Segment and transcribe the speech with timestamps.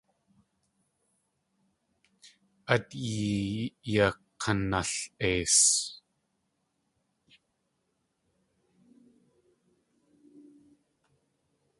[2.73, 5.57] Át iyakanal.eis.